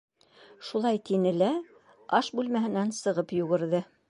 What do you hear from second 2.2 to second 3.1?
аш бүлмәһенән